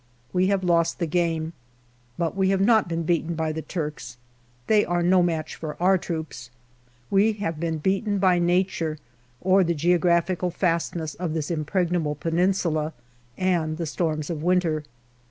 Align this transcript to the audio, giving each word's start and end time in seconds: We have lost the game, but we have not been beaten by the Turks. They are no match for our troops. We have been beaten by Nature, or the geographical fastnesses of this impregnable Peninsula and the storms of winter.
We 0.33 0.47
have 0.47 0.63
lost 0.63 0.97
the 0.97 1.05
game, 1.05 1.53
but 2.17 2.35
we 2.35 2.49
have 2.49 2.59
not 2.59 2.87
been 2.89 3.03
beaten 3.03 3.35
by 3.35 3.51
the 3.51 3.61
Turks. 3.61 4.17
They 4.65 4.83
are 4.83 5.03
no 5.03 5.21
match 5.21 5.53
for 5.55 5.79
our 5.79 5.95
troops. 5.99 6.49
We 7.11 7.33
have 7.33 7.59
been 7.59 7.77
beaten 7.77 8.17
by 8.17 8.39
Nature, 8.39 8.97
or 9.41 9.63
the 9.63 9.75
geographical 9.75 10.49
fastnesses 10.49 11.13
of 11.19 11.35
this 11.35 11.51
impregnable 11.51 12.15
Peninsula 12.15 12.93
and 13.37 13.77
the 13.77 13.85
storms 13.85 14.31
of 14.31 14.41
winter. 14.41 14.83